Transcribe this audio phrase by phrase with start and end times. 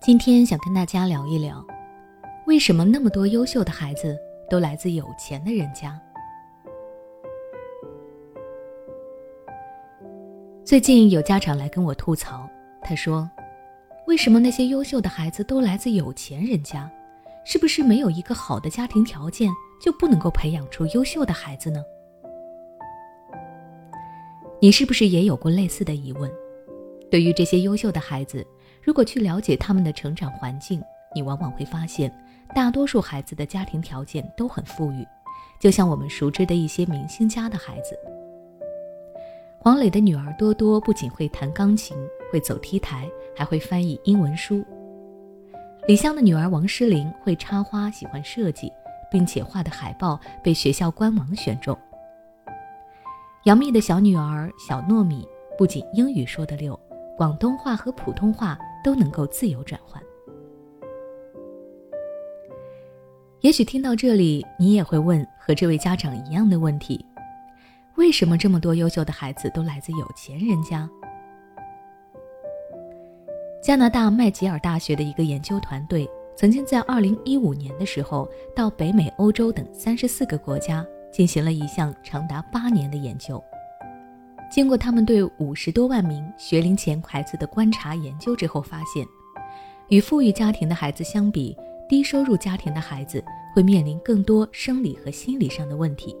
[0.00, 1.62] 今天想跟大家聊一聊，
[2.46, 4.16] 为什么那么多优秀的孩子
[4.48, 6.00] 都来自有钱的人家？
[10.64, 12.48] 最近有家长来跟我吐槽，
[12.80, 13.28] 他说
[14.06, 16.88] ：“为什么那些优秀的孩子都来自有钱人家？
[17.44, 21.82] 是不是没有一个好的家庭条件就不能够培养出优秀的孩子呢？”
[24.62, 26.30] 你是不是也有过类似的疑问？
[27.10, 28.46] 对于这些优秀的孩子，
[28.82, 30.82] 如果去了解他们的成长环境，
[31.14, 32.12] 你往往会发现，
[32.54, 35.06] 大多数孩子的家庭条件都很富裕，
[35.60, 37.98] 就像我们熟知的一些明星家的孩子。
[39.60, 41.96] 黄磊的女儿多多不仅会弹钢琴，
[42.32, 44.64] 会走 T 台，还会翻译英文书。
[45.86, 48.72] 李湘的女儿王诗龄会插花，喜欢设计，
[49.10, 51.76] 并且画的海报被学校官网选中。
[53.44, 55.26] 杨幂的小女儿小糯米
[55.56, 56.78] 不仅英语说得溜，
[57.16, 60.02] 广东话和普通话都能够自由转换。
[63.40, 67.04] 也许听到这里，你也会问和这位家长一样的问题：
[67.96, 70.88] 为什么这么多优秀的孩子都来自有钱人家？
[73.62, 80.86] 加拿大麦吉尔大学的一个研究团队曾经在2015年的时候，到北美、欧洲等34个国家。
[81.10, 83.42] 进行了一项长达八年的研究。
[84.50, 89.06] 经过他们对五十多万名学龄前孩子的观察研究之后，发现，
[89.88, 91.56] 与富裕家庭的孩子相比，
[91.88, 93.22] 低收入家庭的孩子
[93.54, 96.16] 会面临更多生理和心理上的问题。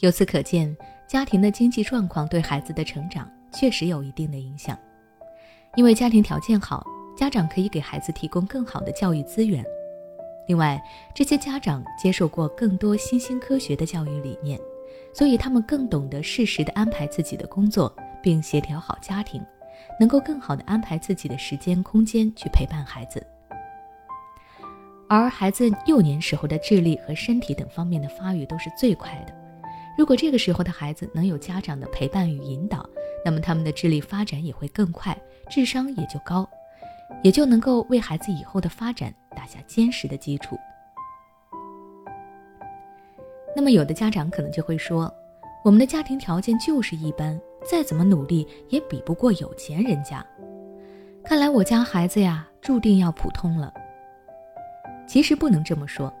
[0.00, 0.76] 由此可见，
[1.08, 4.76] 家庭的经济状况对孩子的成长确实有一定的影响。
[5.76, 6.84] 因为家庭条件好，
[7.16, 9.64] 家长可以给孩子提供更好的教育资源。
[10.48, 10.82] 另外，
[11.14, 14.58] 这些家长接受过更多新兴科学的教育理念，
[15.18, 19.44] 所以他们更懂得适时的安排自己的工作，并协调好家庭，
[19.98, 23.20] 能够更好的安排自己的时间、空间去陪伴孩子。
[25.08, 29.34] 而孩子幼年时候的智力和身体等方面的发育都是最快的，
[29.98, 32.88] 如果这个时候的孩子能有家长的陪伴与引导，
[33.24, 36.48] 那么他们的智力发展也会更快，智商也就高。
[37.24, 40.56] 也就能够为孩子以后的发展打下坚实的基础。
[43.58, 45.12] 那么，有的家长可能就会说
[45.64, 47.36] ：“我们的家庭条件就是一般，
[47.68, 50.24] 再怎么努力也比不过有钱人家。
[51.24, 53.74] 看来我家孩子呀，注定要普通了。”
[55.08, 56.14] 其实不能这么说，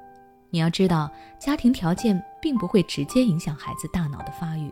[0.50, 4.68] 你要知道，家庭条件并不会直接影响孩子大脑的发育，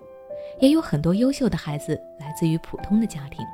[0.59, 3.47] 也有很多优秀的孩子来自于普通的家庭。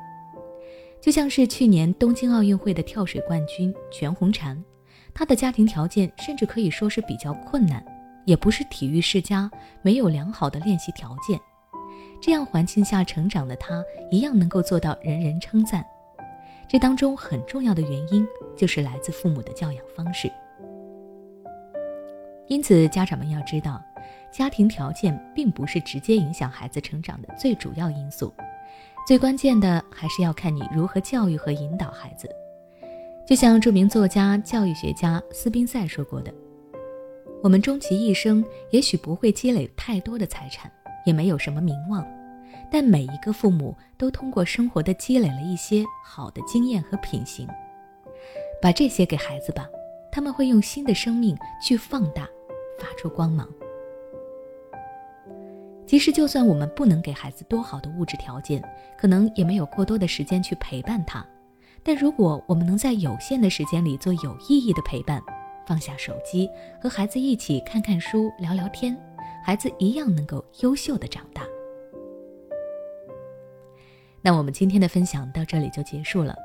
[1.03, 4.57] 就像是去年东京奥运会的跳水冠军全红婵，
[5.13, 7.85] 她的家庭条件甚至可以说是比较困难，
[8.25, 9.51] 也不是体育世家，
[9.83, 11.39] 没有良好的练习条件。
[12.21, 15.85] 这样环境下成长的他，一样能够做到人人称赞。
[16.69, 20.31] 这当中很重要的原因，就是来自父母的教养方式。
[22.47, 23.83] 因此，家长们要知道，
[24.31, 28.33] 家庭条件并不是直接影响孩子成长的最主要因素。
[29.07, 32.29] 最关键的还是要看你如何教育和引导孩子。
[33.27, 36.33] 就像著名作家、教育学家斯宾塞说过的
[37.43, 40.71] ：“我们终其一生，也许不会积累太多的财产，
[41.05, 42.07] 也没有什么名望，
[42.71, 47.49] 但每一个父母都通过生活的积累了一些好的经验和品行。
[48.63, 49.69] 把这些给孩子吧，
[50.13, 52.29] 他们会用新的生命去放大，
[52.79, 53.49] 发出光芒。”
[55.85, 58.63] 其实，就算我们不能给孩子多好的物质条件，
[58.97, 61.27] 可能也没有过多的时间去陪伴他。
[61.83, 65.21] 但如果我们能在有限的时间里做有意义的陪伴，
[65.67, 66.49] 放下手机，
[66.81, 68.97] 和孩子一起看看书、聊聊天，
[69.45, 71.43] 孩子一样能够优秀的长大。
[74.21, 76.37] 那我们今天的分享到这里就结束了。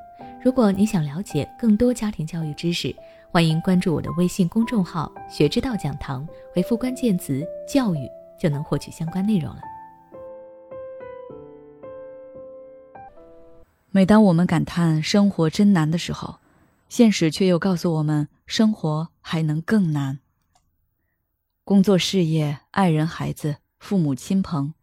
[0.44, 2.95] 如果你想了解更多家庭教育知识，
[3.31, 8.09] 欢迎关注我的微信公众号“学之道讲堂”，回复关键词“教育”。
[8.39, 9.61] 就能获取相关内容了。
[13.89, 16.36] 每当我们感叹生活真难的时候，
[16.88, 20.19] 现实却又告诉我们，生活还能更难。
[21.65, 24.73] 工作、事业、爱人、孩子、父母亲朋，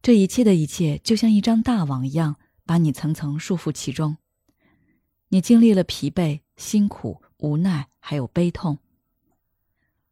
[0.00, 4.16] 这一切的一切，就像一张大网一样，把你层层束缚其中。
[5.30, 8.78] 你经历了疲惫、辛苦、无奈，还有悲痛。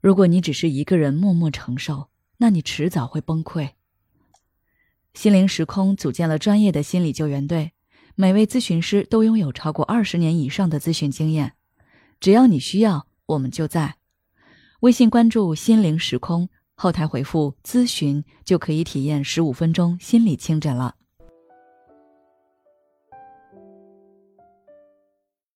[0.01, 3.71] 如果你只是一个人默默承受，那你迟早会崩溃。
[5.15, 7.73] 心灵时空组建了专业的心理救援队，
[8.17, 11.55] 每位咨询师都拥有超过二十年以上的咨询经验。
[12.21, 13.97] 只要你需要，我们就在。
[14.81, 20.98] 微信关注“心灵时空”，后台回复“咨询”就可以体验十五分钟心理清诊了。